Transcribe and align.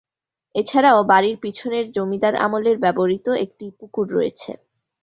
এছাড়াও 0.55 0.99
বাড়ির 1.03 1.35
পিছনের 1.43 1.85
জমিদার 1.95 2.33
আমলের 2.45 2.77
ব্যবহৃত 2.83 3.27
একটি 3.45 3.65
পুকুর 3.79 4.05
রয়েছে। 4.09 4.51